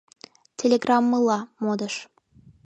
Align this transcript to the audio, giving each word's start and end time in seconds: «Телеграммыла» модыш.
«Телеграммыла» 0.59 1.39
модыш. 1.63 1.95